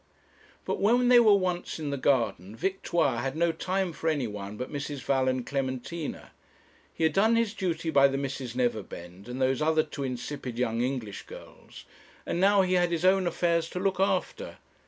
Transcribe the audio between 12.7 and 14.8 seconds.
had his own affairs to look after.